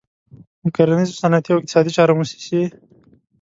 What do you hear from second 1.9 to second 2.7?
چارو موسسې.